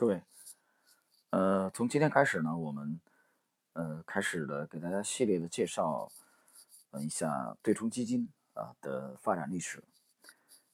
[0.00, 0.22] 各位，
[1.28, 2.98] 呃，从今天开始呢，我们
[3.74, 6.10] 呃开始的给大家系列的介绍，
[6.92, 9.84] 呃一下对冲基金啊的发展历史。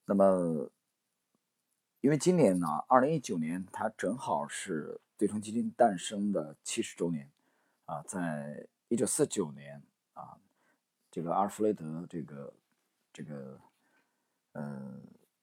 [0.04, 0.70] 那么，
[2.02, 7.28] 因为今年呢，二零一九年它正好是对冲基金诞生的七十周年
[7.86, 9.82] 啊，在一九四九年
[10.12, 10.38] 啊，
[11.10, 12.54] 这个阿尔弗雷德这个
[13.12, 13.60] 这个
[14.52, 15.00] 呃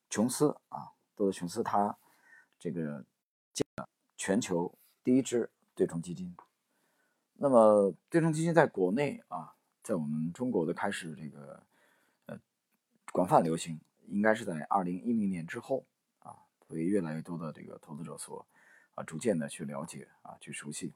[0.09, 1.97] 琼斯啊，多德琼斯他
[2.57, 3.03] 这个。
[4.15, 4.73] 全球
[5.03, 6.35] 第一支对冲基金。
[7.35, 11.63] 那么，对冲基金在国内啊，在我们中国的开始这个
[12.27, 12.39] 呃
[13.11, 15.85] 广泛流行，应该是在二零一零年之后
[16.19, 16.37] 啊，
[16.67, 18.45] 被越来越多的这个投资者所
[18.95, 20.93] 啊逐渐的去了解啊去熟悉。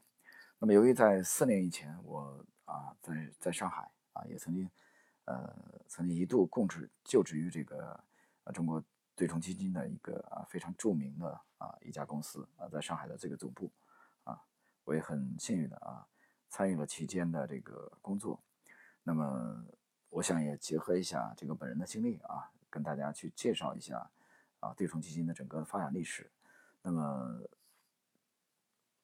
[0.58, 4.70] 那么，由于在四年以前，我啊在在上海啊也曾经
[5.24, 5.54] 呃
[5.86, 8.00] 曾经一度供职就职于这个
[8.44, 8.82] 啊中国。
[9.18, 13.68] 对冲基金的一个啊非常著名的啊一家公司啊，在上海的这个总部
[14.22, 14.40] 啊，
[14.84, 16.06] 我也很幸运的啊
[16.48, 18.40] 参与了期间的这个工作。
[19.02, 19.66] 那么，
[20.10, 24.08] 我想也结合一下这个本人的经历啊，跟大家去介绍一下
[24.60, 26.30] 啊对冲基金的整个发展历史。
[26.82, 27.42] 那么，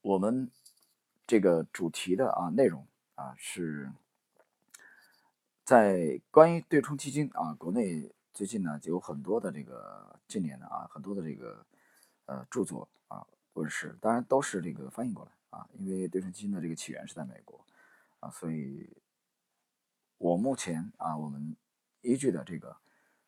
[0.00, 0.48] 我们
[1.26, 2.86] 这个主题的啊内容
[3.16, 3.90] 啊是
[5.64, 8.14] 在关于对冲基金啊国内。
[8.34, 11.64] 最近呢，就有很多的这个近年的啊，很多的这个
[12.26, 17.64] 呃著作啊问世，当然都是这个翻译过来啊，因为对冲基金的这个起源是在美国
[18.18, 18.90] 啊，所以
[20.18, 21.56] 我目前啊，我们
[22.00, 22.76] 依据的这个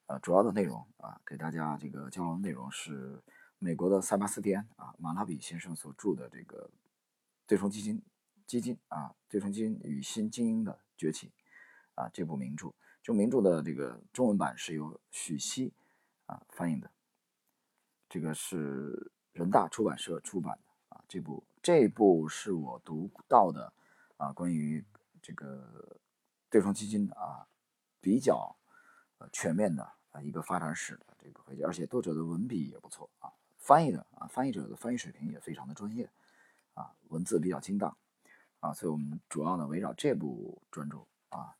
[0.07, 3.23] 呃主要的内容啊，给大家这个交流内容是
[3.61, 6.69] 美国的塞巴斯蒂安啊马拉比先生所著的这个
[7.47, 8.03] 对冲基金
[8.45, 11.31] 基金啊对冲基金与新精英的崛起
[11.95, 12.75] 啊这部名著。
[13.07, 15.73] 这名著的这个中文版是由许熙
[16.25, 16.91] 啊翻译的，
[18.09, 21.05] 这个是人大出版社出版的啊。
[21.07, 23.73] 这部这部是我读到的
[24.17, 24.85] 啊，关于
[25.23, 25.97] 这个
[26.51, 27.47] 对冲基金啊
[28.01, 28.57] 比较
[29.19, 36.11] 呃全面的啊一个发展史的这个回忆，而且作者的文笔也不错啊，翻译的啊翻译者的翻译水平也非常的专业
[36.75, 37.97] 啊，文字比较精当
[38.59, 41.57] 啊，所以我们主要呢围绕这部专著啊。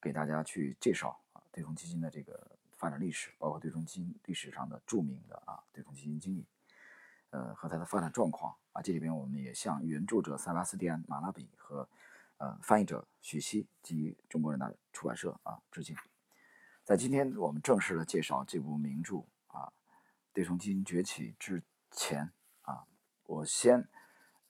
[0.00, 6.46] 给大家去介绍啊，对冲基金的这个发展历史，包括对冲基金历史上的著名的啊对冲基金经理，
[7.30, 11.88] 呃和它的发展状况啊，这里边我们也向原著者塞巴斯蒂安·马拉比和
[12.38, 15.94] 呃翻译者许熙及中国人大出版社啊致敬。
[16.82, 19.18] 在今天我们正式的介绍这部名著
[19.48, 19.70] 啊，
[20.32, 22.32] 对冲基金崛起之前
[22.62, 22.86] 啊，
[23.24, 23.86] 我先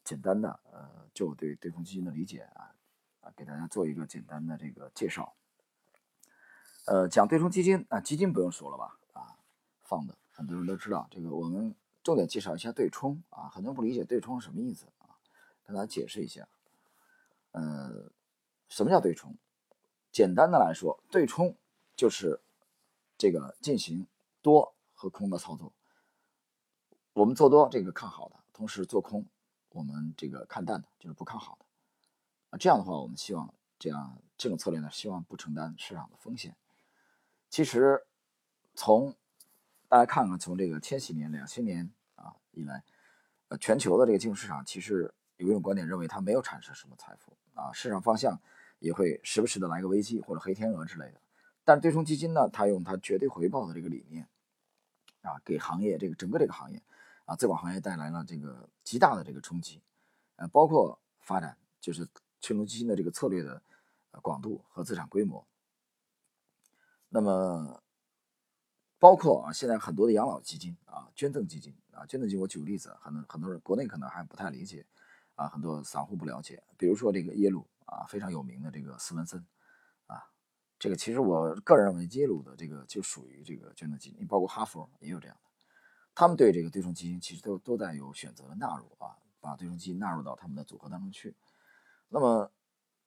[0.04, 2.76] 简单的呃就对对冲基金的理解啊
[3.20, 5.34] 啊给大家做一个简单的这个介绍。
[6.90, 8.98] 呃，讲对冲基金啊，基金不用说了吧？
[9.12, 9.38] 啊，
[9.84, 11.06] 放的很多人都知道。
[11.08, 15.14] 这个我们重点介绍一下对冲啊，很多人不理解对冲是什么意思啊，
[15.62, 16.48] 跟大家解释一下。
[17.52, 18.10] 呃，
[18.68, 19.36] 什么叫对冲？
[20.10, 21.56] 简单的来说，对冲
[21.94, 22.40] 就是
[23.16, 24.08] 这个进行
[24.42, 25.72] 多和空的操作。
[27.12, 29.24] 我们做多这个看好的，同时做空
[29.68, 31.64] 我们这个看淡的，就是不看好的。
[32.50, 36.56] 啊，这样的话，我们希望这样这种策略呢，希望不承担市场的风险。
[37.50, 38.06] 其实，
[38.74, 39.16] 从
[39.88, 42.84] 大家看看，从这个千禧年、两千年啊以来，
[43.48, 48.40] 呃，全球的这个金融市场，其实有一种观点认为它没有产生什么财富啊，市场方向
[48.78, 51.20] 也会时不时的来个危机或者黑天鹅之类的。
[51.64, 54.28] 但是对冲基金呢，它用它绝对回报的这个理念
[55.22, 56.80] 啊，给行业这个整个这个行业
[57.24, 59.82] 啊，资管行业带来了这个极大的这个冲击，
[60.36, 62.06] 呃，包括发展就是
[62.40, 63.60] 对冲基金的这个策略的
[64.22, 65.44] 广度和资产规模。
[67.12, 67.82] 那么，
[69.00, 74.86] 包括啊，现在很多的养老基金啊、捐赠基金啊、捐赠基金，我举个例子，很多很多人国内可能还不太理解
[75.34, 76.62] 啊，很多散户不了解。
[76.78, 79.44] 比如说这个耶鲁啊，非常有名的这个斯文森
[80.06, 80.22] 啊，
[80.78, 85.50] 这个其实我个人认为耶鲁的这个就属于这个捐赠基金，包括哈佛也有这样的，
[86.14, 91.34] 他们对这个对冲基金其实都都在有选择的纳入啊，把对冲基金纳入到他们的组合当中去。
[92.08, 92.52] 那么，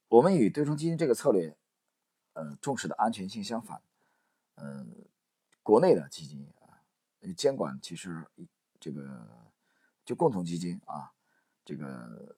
[0.10, 1.56] 我们与对冲基金这个策略，
[2.34, 3.82] 呃，重视的安全性相反。
[4.56, 4.86] 呃，
[5.62, 6.78] 国内的基金啊，
[7.36, 8.26] 监管其实
[8.80, 9.28] 这个
[10.06, 11.12] 就共同基金啊，
[11.66, 12.36] 这个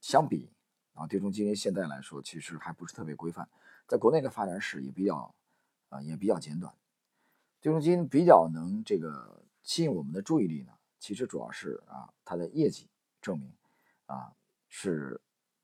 [0.00, 0.50] 相比
[0.94, 3.48] 啊，对冲基金现在来说，其实还不是特别规范，
[3.86, 5.34] 在国内的发展史也比较
[5.88, 6.74] 啊，也比较简短。
[7.60, 12.88] 对冲基金比较能这个吸引我们的注意力呢，其实主要是啊，它的业绩
[13.20, 13.52] 证明
[14.06, 14.32] 啊，
[14.68, 15.20] 是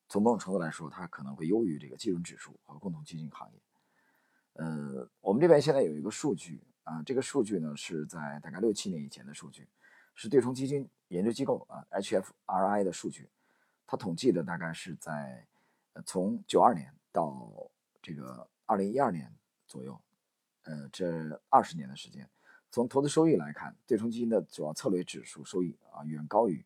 [0.09, 3.61] 从某种程度来说，它可能会优于这个基准指数和共同基金行业。
[4.55, 9.69] 呃，我们这边现在有一个数据啊，这个数据呢是在大概六七年以前的数据，
[10.15, 13.31] 是对冲基金研究机构啊 HFRI 的数据，
[13.87, 15.47] 它统计的大概是在
[15.95, 17.71] 呃从九二年到
[18.03, 19.35] 这个二零一二年
[19.67, 19.99] 左右，
[20.65, 22.29] 呃，这二十年的时间，
[22.71, 26.65] 从投资收益来看，对冲基金的主要策略指数收益啊远高于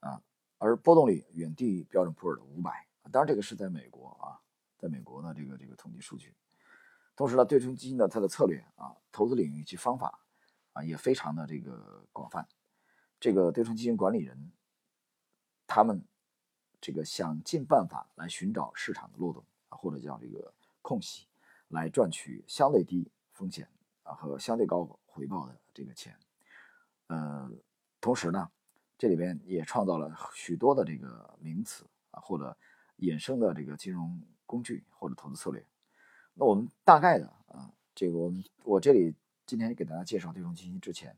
[0.00, 0.22] 啊，
[0.58, 2.86] 而波动率远低于标准普尔的五百。
[3.10, 4.38] 当然，这个是在美国啊，
[4.78, 6.32] 在美国的这个这个统计数据。
[7.18, 10.20] 同时呢，对冲基金的它的策略啊，投资领域及方法
[10.72, 12.46] 啊，也非常的这个广泛。
[13.18, 14.52] 这个对冲基金管理人，
[15.66, 16.00] 他们
[16.80, 21.26] 这个想尽办法来寻找市场的漏洞啊，或者叫这个空隙，
[21.66, 23.68] 来赚取相对低风险
[24.04, 26.16] 啊和相对高回报的这个钱。
[27.08, 27.50] 呃，
[28.00, 28.48] 同时呢，
[28.96, 32.56] 这里边也创造了许多的这个名词啊，或者
[32.98, 35.66] 衍生的这个金融工具或者投资策略。
[36.40, 39.12] 那我们大概的啊，这个我们我这里
[39.44, 41.16] 今天给大家介绍对冲基金之前，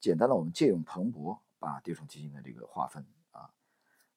[0.00, 3.48] 简单的我们借用彭博把对冲基金的这个划分啊，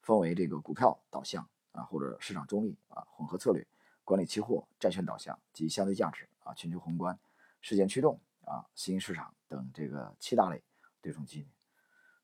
[0.01, 3.67] 分为这个股票导向啊，或者市场中立啊，混合策略、
[4.03, 7.19] 管理期货、债券导向及相对价值啊，全球宏观、
[7.61, 10.63] 事件驱动啊，新兴市场等这个七大类
[11.01, 11.47] 对冲基金。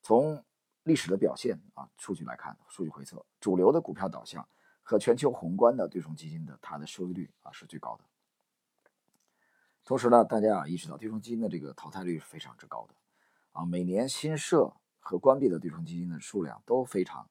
[0.02, 0.44] 从
[0.82, 4.44] 历史的表现啊，数据来看，数据回测，主流的股票导向。
[4.92, 8.04] 和全球宏观的对冲基金的它的收益率啊是最高的。
[9.86, 12.96] 同时呢，大家啊意识到对冲基金的这个淘汰率是非常之高的
[13.54, 17.30] 啊，每年新设和关闭的对冲基金的数量都非常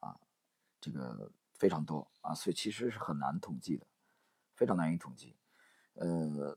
[0.00, 0.18] 啊
[0.80, 3.86] 这个非常多啊，所以其实是很难统计的，
[4.54, 5.36] 非常难以统计。
[5.96, 6.56] 呃，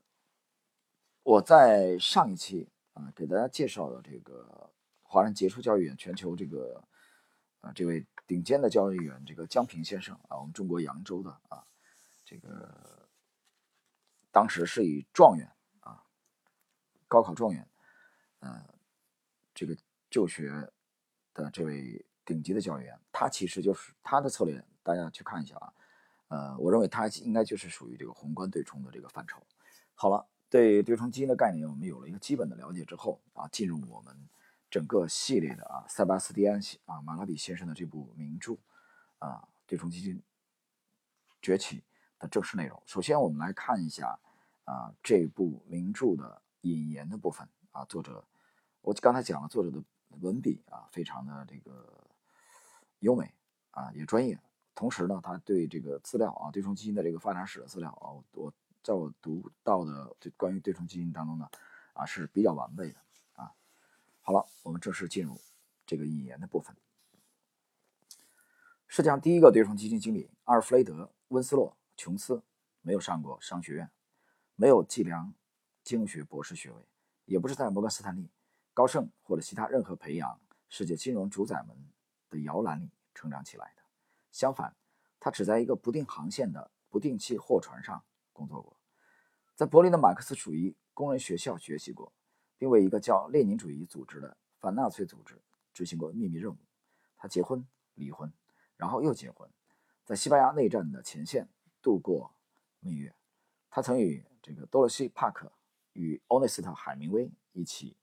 [1.23, 4.71] 我在上一期啊给大家介绍的这个
[5.01, 6.81] 华人杰出教育全球这个
[7.59, 8.07] 啊这位。
[8.27, 11.65] 顶尖的交易员，这个江平先生啊，我们中国扬州的啊，
[12.25, 13.07] 这个
[14.31, 16.03] 当时是以状元啊，
[17.07, 17.65] 高考状元，
[18.39, 18.61] 呃，
[19.55, 19.75] 这个
[20.09, 20.51] 就学
[21.33, 25.73] 的这位顶级的交易员，他其实就是他的策略，大家去看一下啊，
[26.27, 29.41] 呃，我认为他应该就是属于这个宏观对冲的这个范畴。
[29.95, 34.27] 好了，对对冲基金的概念，我们有了一个基本的了解之后啊，进入我们。
[34.69, 38.57] 整个系列的啊，塞巴斯蒂安啊马拉比先生的这部名著
[39.19, 40.21] 啊，对冲基金
[41.41, 41.83] 崛起
[42.19, 42.81] 的正式内容。
[42.85, 44.19] 首先，我们来看一下
[44.65, 48.25] 啊这部名著的引言的部分啊，作者
[48.81, 49.81] 我刚才讲了，作者的
[50.19, 52.05] 文笔啊非常的这个
[52.99, 53.33] 优美
[53.71, 54.39] 啊，也专业。
[54.75, 58.53] 同时呢，他对这个资料啊，对冲基金的这个发展史的资料啊，我
[58.83, 61.49] 在我读到的这关于对冲基金当中呢
[61.93, 62.99] 啊是比较完备的。
[64.27, 65.39] 好了，我们正式进入
[65.85, 66.75] 这个引言的部分。
[68.85, 72.43] 世界上第一个对冲基金经理阿尔弗雷德·温斯洛·琼斯
[72.81, 73.89] 没有上过商学院，
[74.57, 75.33] 没有计量
[75.81, 76.85] 经济学博士学位，
[77.23, 78.29] 也不是在摩根斯坦利、
[78.73, 81.89] 高盛或者其他任何培养世界金融主宰们
[82.29, 83.83] 的摇篮里成长起来的。
[84.33, 84.75] 相反，
[85.21, 88.03] 他只在一个不定航线的不定期货船上
[88.33, 88.77] 工作过，
[89.55, 92.11] 在柏林的马克思主义工人学校学习过。
[92.57, 95.41] 并为一个叫列宁主义组织的反纳粹组织
[95.73, 96.57] 执行过秘密任务。
[97.17, 97.65] 他结婚、
[97.95, 98.31] 离婚，
[98.75, 99.49] 然后又结婚，
[100.05, 101.47] 在西班牙内战的前线
[101.81, 102.33] 度过
[102.79, 103.15] 蜜月。
[103.69, 105.51] 他曾与这个多萝西·帕克
[105.93, 107.95] 与欧内斯特·海明威一起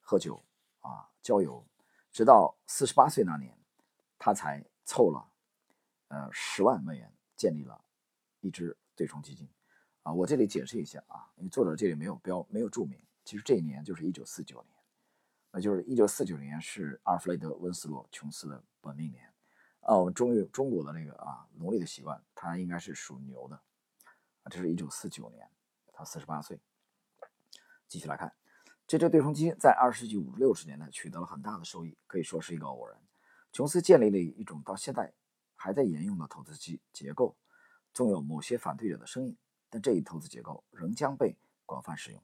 [0.00, 0.42] 喝酒
[0.80, 1.64] 啊，郊游，
[2.10, 3.56] 直到四十八岁那年，
[4.18, 5.30] 他才凑了
[6.08, 7.84] 呃十万美元建立了
[8.40, 9.48] 一支对冲基金。
[10.02, 12.98] 啊，我这里解释一下啊，因为作者这里没有标，没有注明。
[13.30, 14.76] 其实这一年就是一九四九年，
[15.52, 19.32] 那就是一九四九年是阿尔弗雷德·温斯洛·琼斯的本命年。
[19.82, 23.54] 啊，我们中国中国的那个啊农历的习惯，他应该是属牛的。
[23.54, 25.48] 啊，这是一九四九年，
[25.92, 26.60] 他四十八岁。
[27.86, 28.34] 继续来看，
[28.84, 33.00] 这支对冲基金在二十世纪五六十年代取得了很大的收益，可以说是一个偶然。
[33.52, 35.12] 琼斯建立了一种到现在
[35.54, 37.36] 还在沿用的投资机结构，
[37.94, 39.36] 纵有某些反对者的声音，
[39.68, 42.20] 但这一投资结构仍将被广泛使用。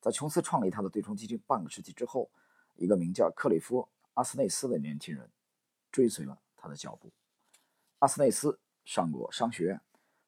[0.00, 2.30] 在琼斯创立他的对冲基金半个世纪之后，
[2.76, 3.82] 一个名叫克里夫·
[4.14, 5.30] 阿斯内斯的年轻人
[5.92, 7.12] 追随了他的脚步。
[7.98, 9.80] 阿斯内斯上过商学院，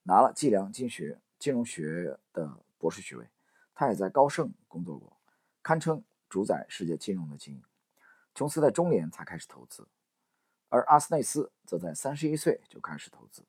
[0.02, 3.26] 拿了计量经学、金融学的博士学位。
[3.74, 5.16] 他也在高盛工作过，
[5.62, 7.62] 堪称主宰世界金融的精英。
[8.34, 9.88] 琼斯在中年才开始投资，
[10.68, 13.42] 而阿斯内斯则在三十一岁就开始投资，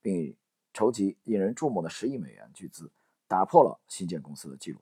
[0.00, 0.36] 并
[0.72, 2.90] 筹集引人注目的十亿美元巨资，
[3.26, 4.80] 打破了新建公司的记录。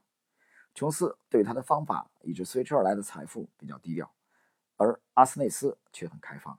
[0.75, 4.13] 琼斯对他的方法以及随之而来的财富比较低调，
[4.77, 6.59] 而阿斯内斯却很开放。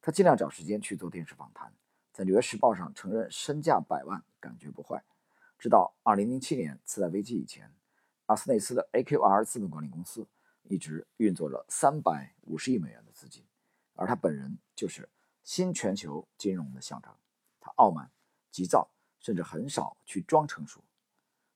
[0.00, 1.70] 他尽量找时间去做电视访谈，
[2.10, 5.04] 在《纽约时报》上承认身价百万感觉不坏。
[5.58, 7.70] 直到2007年次贷危机以前，
[8.26, 10.26] 阿斯内斯的 AQR 资本管理公司
[10.62, 13.44] 一直运作着三百五十亿美元的资金，
[13.94, 15.06] 而他本人就是
[15.44, 17.12] 新全球金融的象征。
[17.60, 18.10] 他傲慢、
[18.50, 18.88] 急躁，
[19.18, 20.82] 甚至很少去装成熟。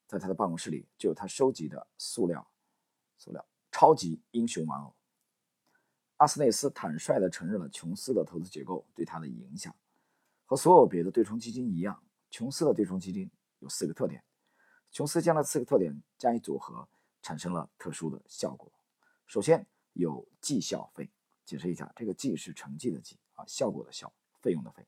[0.06, 2.46] 在他的办公室里，就有他收集的塑料、
[3.16, 4.94] 塑料超级英雄玩偶。
[6.18, 9.74] 阿斯内斯坦率地承认了琼斯的投资结构对他的影响。
[10.46, 13.30] 和所有别的对冲基金一样，琼斯的对冲基金
[13.60, 14.22] 有四个特点。
[14.92, 16.86] 琼斯将这四个特点加以组合，
[17.22, 18.70] 产生了特殊的效果。
[19.26, 21.10] 首先有绩效费，
[21.44, 24.86] 解释一下，这个绩是成绩的绩啊，效果的效，费用的费。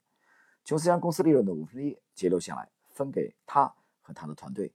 [0.64, 4.72] 琼斯将公司利润的五分之一截留下来，分给他和他的团队，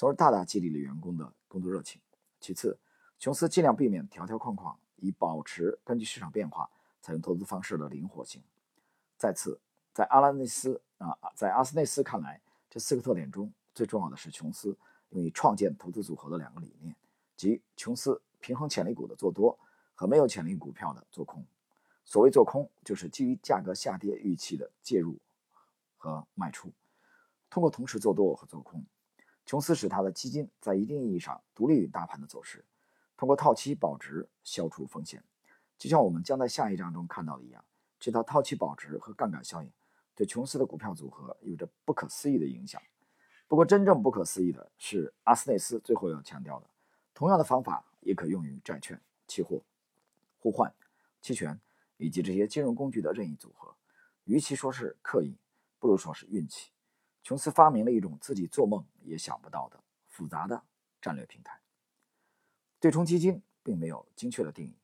[0.00, 2.00] 从而大大激励了员工的工作热情。
[2.40, 2.78] 其次，
[3.18, 4.74] 琼斯尽量避免条条框框。
[4.96, 6.70] 以保持根据市场变化
[7.02, 8.42] 采用投资方式的灵活性。
[9.18, 9.60] 再次，
[9.92, 12.40] 在阿拉内斯啊，在阿斯内斯看来，
[12.70, 14.74] 这四个特点中最重要的是琼斯
[15.10, 16.96] 用于创建投资组合的两个理念，
[17.36, 19.58] 即琼斯平衡潜力股的做多
[19.94, 21.44] 和没有潜力股票的做空。
[22.06, 25.18] 所谓做空，就是基于价格下跌预期的介入
[25.98, 26.72] 和卖出，
[27.50, 28.82] 通过同时做多和做空，
[29.50, 32.64] 琼斯使他的基金在一定意义上独立于大盘的走势。
[33.16, 35.20] 通过套期保值消除风险，
[35.76, 37.64] 就像我们将在下一章中看到的一样，
[37.98, 39.68] 这套套期保值和杠杆效应
[40.14, 42.80] 对琼斯的股票组合有着不可思议的影响。
[43.48, 46.70] 不过，真正不可思议的是阿斯内斯最后要强调的：
[47.12, 49.60] 同样的方法也可用于债券、期货、
[50.38, 50.72] 互换、
[51.20, 51.58] 期权
[51.96, 53.74] 以及这些金融工具的任意组合。
[54.26, 55.36] 与其说是刻意，
[55.80, 56.70] 不如说是运气。
[57.22, 60.64] 琼斯发明了一种自己做梦也想不到的复杂的
[61.00, 61.60] 战略平台。
[62.78, 64.78] 对冲基金并没有精确的定义，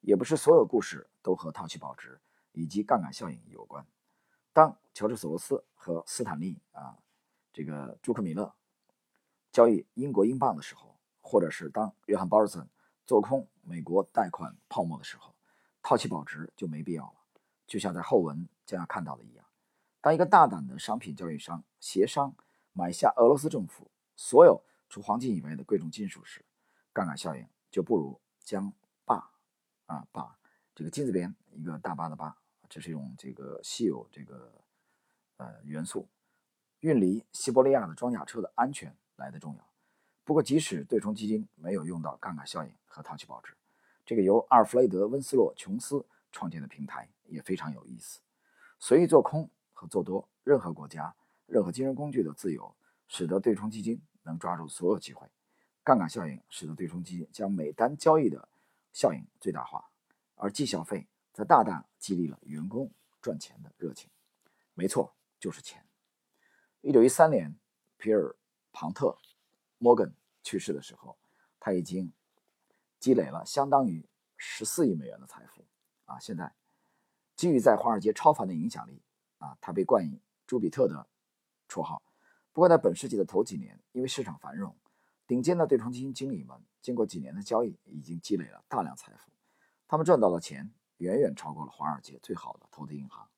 [0.00, 2.20] 也不是所有故事都和套期保值
[2.52, 3.84] 以及杠杆效应有关。
[4.52, 6.98] 当乔治·索罗斯和斯坦利啊，
[7.52, 8.54] 这个朱克米勒
[9.52, 12.68] 交易英国英镑的时候，或者是当约翰·鲍尔森
[13.04, 15.34] 做空美国贷款泡沫的时候，
[15.82, 17.14] 套期保值就没必要了。
[17.66, 19.44] 就像在后文将要看到的一样，
[20.00, 22.34] 当一个大胆的商品交易商协商
[22.72, 26.44] 买下俄罗斯政府所有除黄金以外的贵重金属时，
[26.92, 28.72] 杠杆效应就不如将
[29.04, 29.30] 霸
[29.86, 30.30] 啊钯
[30.74, 32.36] 这个金字边一个大巴的巴，
[32.68, 34.52] 这是用这个稀有这个
[35.36, 36.08] 呃元素
[36.80, 39.66] 运离西伯利亚的装甲车的安全来的重要。
[40.24, 43.54] 不过，即使对冲基金没有用到杠杆效应和套期保值，
[44.06, 48.20] 这个由阿尔弗雷德温斯洛琼斯创建的平台也非常有意思。
[48.78, 49.50] 随意做空
[49.80, 52.76] 和做多，任何国家、任何金融工具的自由，
[53.08, 55.26] 使得对冲基金能抓住所有机会。
[55.82, 58.46] 杠杆效应使得对冲基金将每单交易的
[58.92, 59.90] 效应最大化，
[60.34, 64.10] 而绩效费则大大激励了员工赚钱的热情。
[64.74, 65.82] 没错，就是钱。
[66.82, 67.58] 一九一三年，
[67.96, 68.20] 皮尔·
[68.72, 69.06] 庞特·
[69.78, 71.16] 摩根去世的时候，
[71.58, 72.12] 他已经
[72.98, 74.06] 积累了相当于
[74.36, 75.64] 十四亿美元的财富。
[76.04, 76.52] 啊，现在
[77.34, 79.00] 基于在华尔街超凡的影响力，
[79.40, 81.06] 啊，他被冠以“朱比特”的
[81.68, 82.00] 绰号。
[82.52, 84.74] 不过，在本世纪的头几年，因为市场繁荣。
[85.26, 89.30] 顶尖的对冲基金经理们经过几年的交易，已经积累了大量财富。
[89.86, 93.28] 他们赚到的钱远远超过了华尔街最好的投资银行，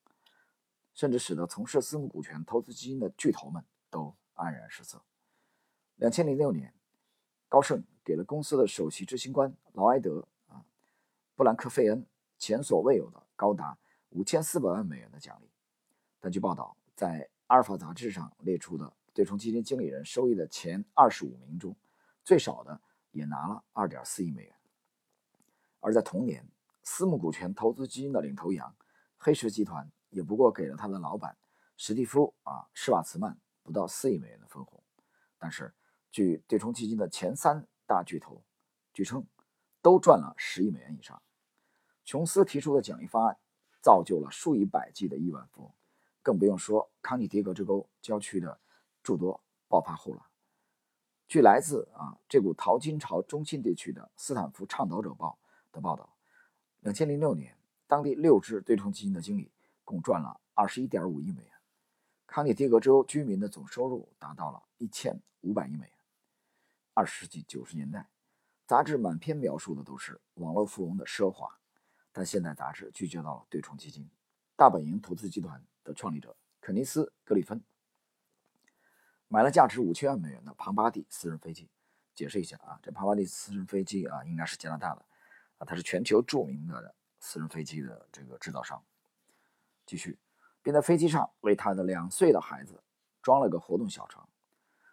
[0.94, 5.02] 甚至使得从事私募股权投资基金的巨头们都黯然失色。
[5.96, 6.74] 两千零六年，
[7.48, 10.64] 高盛给了公司的首席执行官劳埃德啊
[11.36, 12.06] 布兰克费恩
[12.38, 13.76] 前所未有的高达
[14.08, 15.51] 五千四百万美元的奖励。
[16.22, 18.90] 但据报道，在阿尔法杂志上列出的。
[19.14, 21.76] 对冲基金经理人收益的前二十五名中，
[22.24, 24.54] 最少的也拿了二点四亿美元。
[25.80, 26.42] 而在同年，
[26.82, 28.74] 私募股权投资基金的领头羊
[29.18, 31.36] 黑石集团也不过给了他的老板
[31.76, 34.82] 史蒂夫啊施瓦茨曼不到四亿美元的分红。
[35.38, 35.74] 但是，
[36.10, 38.42] 据对冲基金的前三大巨头
[38.94, 39.26] 据称，
[39.82, 41.20] 都赚了十亿美元以上。
[42.02, 43.36] 琼斯提出的奖励方案
[43.82, 45.72] 造就了数以百计的亿万富翁，
[46.22, 48.58] 更不用说康涅狄格之沟郊区的。
[49.04, 50.28] 诸多暴发户了。
[51.26, 55.40] 据来自啊这股淘金潮中心地区的斯坦福倡导者报
[55.72, 56.14] 的报道，
[56.82, 59.50] 两千零六年，当地六只对冲基金的经理
[59.84, 61.52] 共赚了二十一点五亿美元。
[62.28, 65.92] 康涅狄格州居民的总收入达到了一千五百亿美元。
[66.94, 68.08] 二十世纪九十年代，
[68.68, 71.58] 杂志满篇描述的都是网络富翁的奢华，
[72.12, 74.08] 但现在杂志聚焦到了对冲基金。
[74.54, 77.62] 大本营投资集团的创立者肯尼斯·格里芬。
[79.28, 81.68] 买了价值五千万美元的庞巴迪私人飞机。
[82.14, 85.02] 解释一下啊，这庞巴迪私人飞机啊，应该是加拿大的
[85.56, 88.84] 啊，它是全球著名的私人飞机的这个制造商。
[89.86, 90.18] 继续，
[90.62, 92.82] 并在飞机上为他的两岁的孩子
[93.22, 94.28] 装了个活动小床。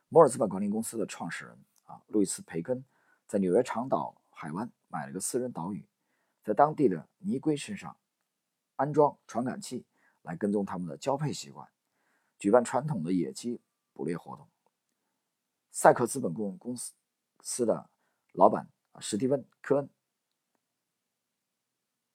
[0.07, 2.85] 摩尔资本管理公司的创始人啊，路易斯·培根
[3.27, 5.85] 在纽约长岛海湾买了个私人岛屿，
[6.45, 7.97] 在当地的泥龟身上
[8.77, 9.85] 安装传感器，
[10.21, 11.67] 来跟踪他们的交配习惯，
[12.37, 13.61] 举办传统的野鸡
[13.93, 14.47] 捕猎活动。
[15.71, 16.93] 赛克资本公公司
[17.41, 17.89] 司的
[18.33, 19.89] 老板啊，史蒂芬·科恩，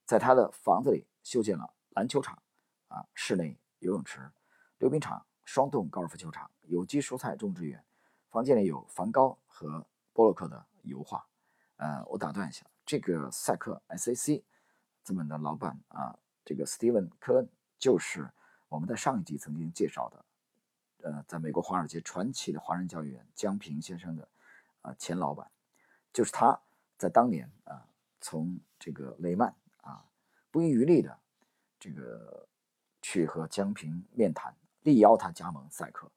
[0.05, 2.43] 在他的房子里修建了篮球场、
[2.89, 4.31] 啊室内游泳池、
[4.79, 7.85] 溜冰场、双洞高尔夫球场、有机蔬菜种植园。
[8.29, 11.27] 房间里有梵高和波洛克的油画。
[11.77, 14.43] 呃，我打断一下，这个赛克 SAC
[15.03, 17.49] 资本的老板啊，这个 Steven 科恩
[17.85, 18.31] 就是
[18.71, 20.25] 我们在上一集曾经介绍的。
[21.03, 24.27] 呃，在美国华尔街传奇的华人教育员江平先生的
[24.81, 25.51] 啊前老板，
[26.11, 26.59] 就是他
[26.97, 27.87] 在当年啊，
[28.23, 30.03] 从这个雷曼啊
[30.51, 31.21] 不遗余力的
[31.79, 32.49] 这个
[33.03, 36.11] 去和江平面谈，力邀他加盟赛克，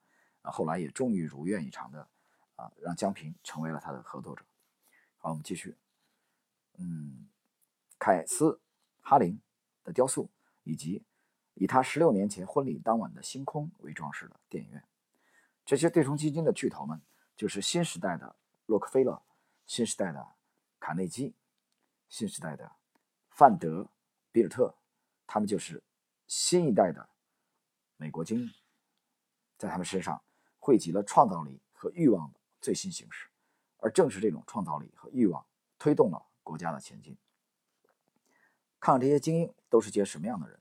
[0.44, 2.08] 啊，后来也终于如愿以偿的
[2.56, 4.46] 啊，让江平成为了他的合作者。
[5.18, 5.76] 好，我们继续，
[6.78, 7.28] 嗯，
[8.00, 8.58] 凯斯
[9.02, 9.38] 哈林
[9.84, 10.30] 的雕塑
[10.64, 11.04] 以及。
[11.60, 14.84] 以他十六年前婚礼当晚的星空为装饰的电影院，
[15.66, 17.02] 这些对冲基金的巨头们
[17.36, 18.36] 就是新时代的
[18.68, 19.20] 洛克菲勒、
[19.66, 20.28] 新时代的
[20.80, 21.34] 卡内基、
[22.10, 22.72] 新时代的
[23.32, 23.88] 范德
[24.32, 24.76] 比尔特，
[25.26, 25.82] 他们就是
[26.28, 27.10] 新一代的
[27.98, 28.54] 美国精英，
[29.58, 30.22] 在他们身上
[30.60, 33.28] 汇集了创造力和欲望的最新形式，
[33.78, 35.44] 而正是这种创造力和欲望
[35.80, 37.18] 推动了国家的前进。
[38.80, 40.60] 看看这些精英都是些什么样的人？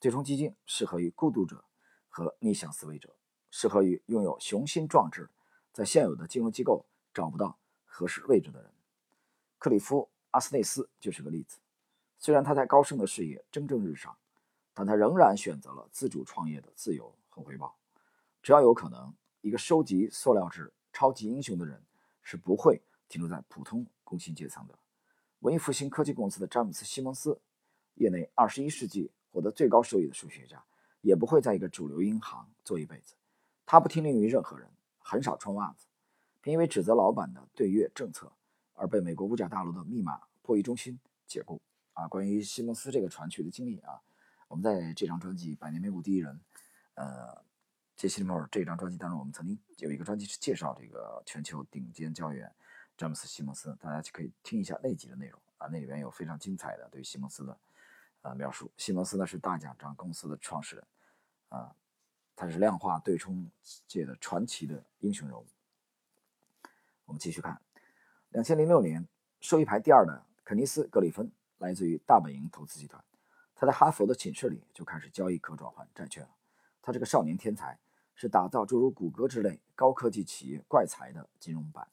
[0.00, 1.64] 对冲基金适合于孤独者
[2.08, 3.16] 和逆向思维者，
[3.50, 5.28] 适合于拥有雄心壮志，
[5.72, 8.72] 在现有的金融机构找不到合适位置的人。
[9.58, 11.58] 克里夫·阿斯内斯就是个例子。
[12.16, 14.16] 虽然他在高盛的事业蒸蒸日上，
[14.72, 17.76] 但他仍然选择了自主创业的自由和回报。
[18.40, 21.82] 只要有可能，一个收集塑料制超级英雄的人
[22.22, 24.78] 是不会停留在普通工薪阶层的。
[25.40, 27.40] 文艺复兴科技公司的詹姆斯·西蒙斯，
[27.94, 29.10] 业内二十一世纪。
[29.38, 30.60] 获得最高收益的数学家，
[31.00, 33.14] 也不会在一个主流银行做一辈子。
[33.64, 35.86] 他不听令于任何人，很少穿袜子，
[36.42, 38.32] 并因为指责老板的对越政策
[38.74, 40.98] 而被美国五角大楼的密码破译中心
[41.28, 41.60] 解雇。
[41.92, 44.00] 啊，关于西蒙斯这个传奇的经历啊，
[44.48, 46.34] 我们在这张专辑《百年美股第一人》
[46.94, 47.44] 呃
[47.94, 52.52] 杰西·利莫尔这张专辑当中，我们曾经有一个专辑是介绍这个全球顶尖教员
[52.96, 57.56] 詹姆斯·西蒙斯，大家可以听一下那集的内容啊，那里边有非常精彩的对西蒙斯的。
[58.22, 60.84] 啊，描述西蒙斯呢是大奖章公司的创始人，
[61.50, 61.74] 啊，
[62.34, 63.48] 他是量化对冲
[63.86, 65.46] 界的传奇的英雄人物。
[67.04, 67.60] 我们继续看，
[68.30, 69.06] 两千零六年
[69.40, 73.02] 收益排第二的肯尼斯·格里芬来自于大本营投资集团，
[73.54, 76.30] 他在哈佛的寝室里就开始交易可转换债券了。
[76.82, 77.78] 他这个少年天才，
[78.14, 81.88] 是打造诸如谷歌之类高科技企业怪才的金融版。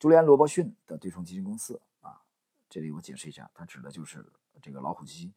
[0.00, 2.22] 朱利安·罗伯逊的对冲基金公司啊，
[2.68, 4.26] 这里我解释一下，它指的就是。
[4.62, 5.34] 这个老虎基金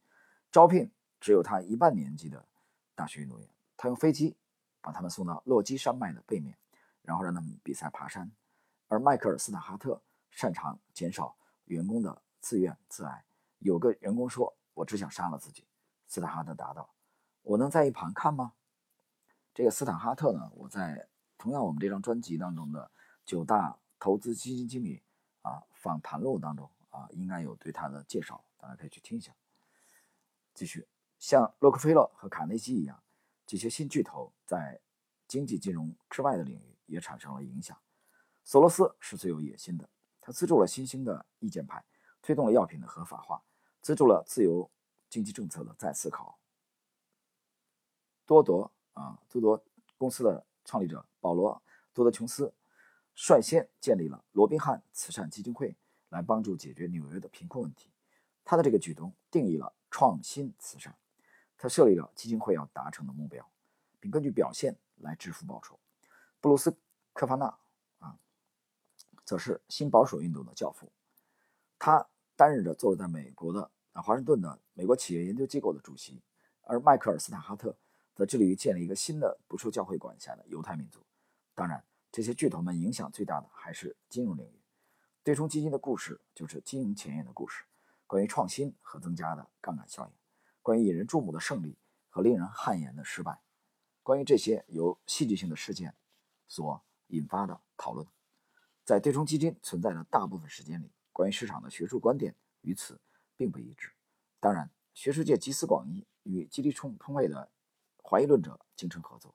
[0.50, 2.46] 招聘只有他一半年纪的
[2.94, 4.36] 大学运动员，他用飞机
[4.80, 6.56] 把他们送到落基山脉的背面，
[7.02, 8.30] 然后让他们比赛爬山。
[8.88, 13.24] 而迈克尔·斯塔哈特擅长减少员工的自怨自艾。
[13.58, 15.66] 有个员工说：“我只想杀了自己。”
[16.06, 16.92] 斯塔哈特答道
[17.42, 18.52] ：“我能在一旁看吗？”
[19.54, 20.50] 这个斯塔哈特呢？
[20.54, 21.08] 我在
[21.38, 22.90] 同样我们这张专辑当中的
[23.24, 25.02] 九大投资基金经理
[25.42, 28.44] 啊访谈录当中啊，应该有对他的介绍。
[28.62, 29.34] 大家可以去听一下。
[30.54, 30.86] 继续，
[31.18, 33.02] 像洛克菲勒和卡内基一样，
[33.44, 34.80] 这些新巨头在
[35.26, 37.76] 经济金融之外的领域也产生了影响。
[38.44, 41.84] 索罗斯是最有野心的，他资助了新兴的意见派，
[42.22, 43.42] 推动了药品的合法化，
[43.80, 44.70] 资助了自由
[45.10, 46.38] 经济政策的再思考。
[48.24, 49.64] 多铎啊，多铎
[49.98, 51.56] 公司的创立者保罗·
[51.92, 52.54] 多德琼斯
[53.14, 55.76] 率先建立了罗宾汉慈善基金会，
[56.10, 57.90] 来帮助解决纽约的贫困问题。
[58.44, 60.94] 他的这个举动定义了创新慈善，
[61.56, 63.48] 他设立了基金会要达成的目标，
[64.00, 65.78] 并根据表现来支付报酬。
[66.40, 66.70] 布鲁斯·
[67.12, 67.46] 科法纳
[67.98, 68.18] 啊，
[69.24, 70.90] 则是新保守运动的教父，
[71.78, 76.20] 他担任着坐落在美国的啊华盛顿的美国企业研究机构的主席，
[76.62, 77.76] 而迈克尔·斯塔哈特
[78.14, 81.00] 则致力于建立一个新的不受教会管辖的犹太民族。
[81.54, 84.60] 当然，这些巨头们影响最大的还是金融领域。
[85.22, 87.62] 对冲基金的故事就是金融前沿的故事。
[88.12, 90.12] 关于创新和增加的杠杆效应，
[90.60, 91.78] 关于引人注目的胜利
[92.10, 93.40] 和令人汗颜的失败，
[94.02, 95.96] 关于这些由戏剧性的事件
[96.46, 98.06] 所引发的讨论，
[98.84, 103.00] 在对冲基金存在的大部分时间里，关于市场的学术观点与此
[103.34, 103.90] 并不一致。
[104.38, 107.50] 当然，学术界集思广益，与激励冲通位的
[108.04, 109.34] 怀疑论者精诚合作。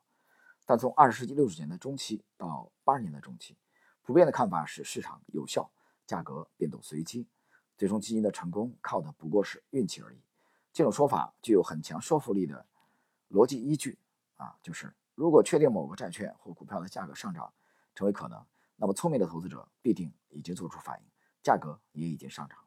[0.68, 3.58] 但从二十世纪六十年代中期到八十年代中期，
[4.04, 5.72] 普遍的看法是市场有效，
[6.06, 7.28] 价格变动随机。
[7.78, 10.18] 最终基金的成功靠的不过是运气而已。
[10.74, 12.66] 这种说法具有很强说服力的
[13.30, 13.98] 逻辑依据
[14.36, 17.52] 啊，就是如果确定某个债券或股票的价格上涨
[17.96, 18.44] 成为可能，
[18.76, 21.06] 那么聪明的投资者必定已经做出反应，
[21.42, 22.58] 价格也已经上涨。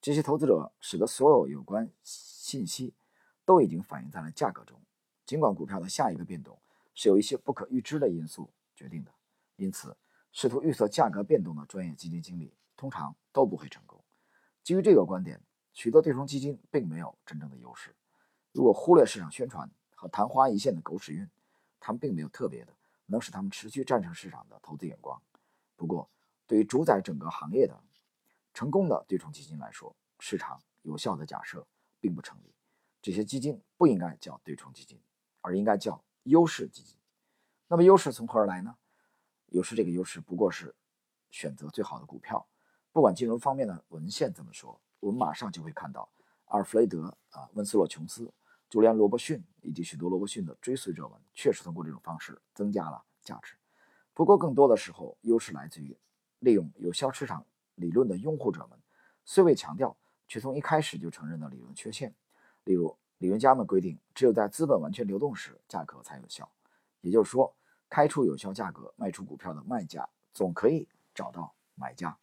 [0.00, 2.94] 这些投资者使得所有有关信息
[3.44, 4.80] 都已经反映在了价格中，
[5.26, 6.58] 尽管股票的下一个变动
[6.94, 9.10] 是由一些不可预知的因素决定的，
[9.56, 9.96] 因此
[10.32, 13.93] 试图预测价格变动的专业基金经理通常都不会成功。
[14.64, 15.40] 基于这个观点。
[15.74, 17.94] 许多对冲基金并没有真正的优势。
[18.52, 21.28] 如果忽略市场宣传和昙花一现的狗屎运，
[21.80, 22.72] 他们并没有特别的
[23.06, 25.20] 能使他们持续战胜市场的投资眼光。
[25.74, 26.08] 不过，
[26.46, 27.76] 对于主宰整个行业的
[28.52, 31.66] 成功的对冲基金来说，市场有效的假设
[32.00, 32.54] 并不成立。
[33.02, 35.00] 这些基金不应该叫对冲基金，
[35.40, 36.96] 而应该叫优势基金。
[37.66, 38.76] 那么，优势从何而来呢？
[39.48, 40.72] 优势这个优势不过是
[41.32, 42.46] 选择最好的股票。
[42.94, 44.80] 不管金融方面的文献怎么说。
[45.00, 46.08] 我们马上就会看到，
[46.44, 48.32] 阿尔弗雷德啊、温斯洛·琼斯、
[48.70, 53.56] 朱利安·罗伯逊以及许多罗伯逊的追随者们，确实通过这种方式增加了价值。
[54.14, 55.98] 不过，更多的时候，优势来自于
[56.38, 58.78] 利用有效市场理论的拥护者们
[59.24, 59.96] 虽未强调，
[60.28, 62.14] 却从一开始就承认了理论缺陷。
[62.62, 66.48] 例如，理论家们规定，只有在资本完全流动时，价格才有效。
[67.00, 67.52] 也就是说，
[67.90, 72.16] 开出有效价格卖出股票的卖家总可以找到买家，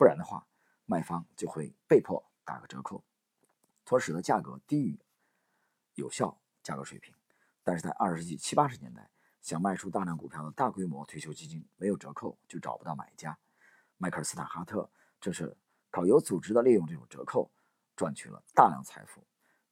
[0.00, 0.46] 不然的话。
[0.86, 3.04] 卖方就会被迫打个折扣，
[3.86, 4.98] 从而使得价格低于
[5.94, 7.14] 有效价格水平。
[7.62, 9.08] 但是在二十世纪七八十年代，
[9.40, 13.38] 想卖出大量股票的大规模退休基金没有折扣就找不到买家。
[13.98, 15.56] 迈克尔斯坦哈特正是
[15.92, 17.48] 靠有组织的利用这种折扣
[17.94, 19.24] 赚取了大量财富。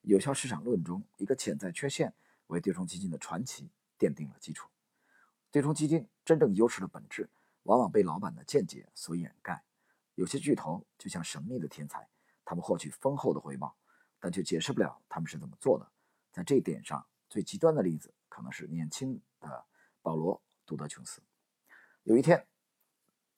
[0.03, 2.15] 有效市场论中一个潜在缺陷
[2.47, 4.69] 为对冲基金的传奇奠定了基础。
[5.51, 7.29] 对冲基金真正优势的本质
[7.65, 9.65] 往往被老板的见解所掩盖。
[10.19, 12.09] 有些巨头就像神秘的天才，
[12.45, 13.77] 他们获取丰厚的回报，
[14.19, 15.89] 但却解释不了他们是怎么做的。
[16.33, 19.65] 在这一点上，最极端的例子可能是年轻的
[20.03, 21.23] 保罗·杜德·琼斯。
[22.03, 22.45] 有一天，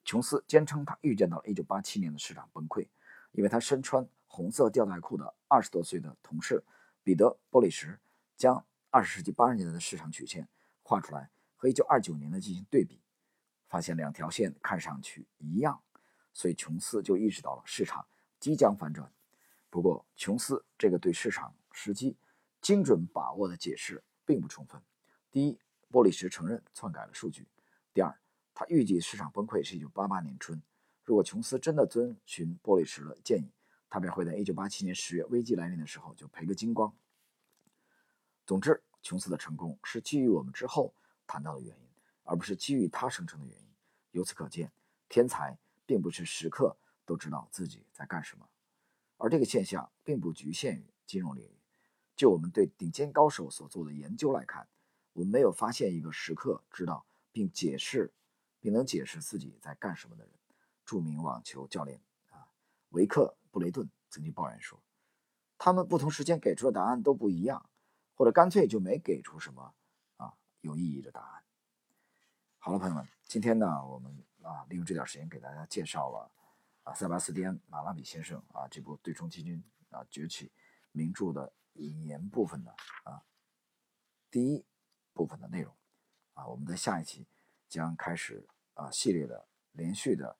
[0.06, 2.88] 琼斯坚称他预见到了1987年的市场崩溃，
[3.32, 6.64] 因为他身穿红色吊带裤的二十多岁的同事
[7.02, 8.00] 彼得·波利什
[8.38, 10.48] 将20世纪80年代的市场曲线
[10.82, 13.02] 画出来和1929年的进行对比，
[13.68, 15.82] 发现两条线看上去一样。
[16.32, 18.06] 所以琼斯就意识到了市场
[18.38, 19.12] 即将反转。
[19.68, 22.16] 不过，琼斯这个对市场时机
[22.60, 24.82] 精准把握的解释并不充分。
[25.30, 27.44] 第一，波利什承认篡改了数据；
[27.92, 28.18] 第二，
[28.52, 30.60] 他预计市场崩溃是一九八八年春。
[31.04, 33.52] 如果琼斯真的遵循波利什的建议，
[33.88, 36.92] 他便会在一九八七年十月危机来临的时候就赔个精光。
[38.44, 40.92] 总之，琼斯的成功是基于我们之后
[41.26, 41.88] 谈到的原因，
[42.24, 43.68] 而不是基于他生成的原因。
[44.10, 44.72] 由此可见，
[45.08, 45.56] 天才。
[45.90, 48.48] 并不是时刻都知道自己在干什么，
[49.16, 51.58] 而这个现象并不局限于金融领域。
[52.14, 54.68] 就我们对顶尖高手所做的研究来看，
[55.14, 58.14] 我们没有发现一个时刻知道并解释，
[58.60, 60.32] 并能解释自己在干什么的人。
[60.84, 62.46] 著名网球教练啊，
[62.90, 64.80] 维克布雷顿曾经抱怨说，
[65.58, 67.68] 他们不同时间给出的答案都不一样，
[68.14, 69.74] 或者干脆就没给出什么
[70.18, 71.42] 啊有意义的答案。
[72.58, 74.29] 好了，朋友们，今天呢，我们。
[74.42, 76.30] 啊，利用这点时间给大家介绍了
[76.84, 80.50] 啊，塞巴斯蒂安·马拉比先生啊这部对冲基金啊崛起
[80.92, 82.70] 名著的引言部分的
[83.04, 83.22] 啊
[84.30, 84.64] 第一
[85.12, 85.74] 部分的内容
[86.32, 87.26] 啊，我们在下一期
[87.68, 90.38] 将开始啊系列的连续的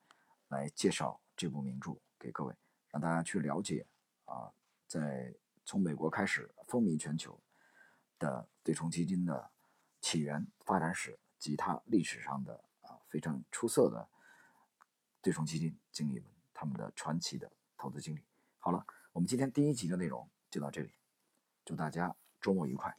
[0.48, 2.54] 来介绍这部名著给各位，
[2.88, 3.86] 让大家去了解
[4.24, 4.52] 啊，
[4.86, 5.34] 在
[5.64, 7.38] 从美国开始风靡全球
[8.18, 9.50] 的对冲基金的
[10.00, 12.64] 起源、发展史及它历史上的。
[13.10, 14.08] 非常出色的
[15.20, 18.24] 对冲基金经理们，他们的传奇的投资经历。
[18.58, 20.92] 好了，我们今天第一集的内容就到这里，
[21.64, 22.96] 祝大家周末愉快。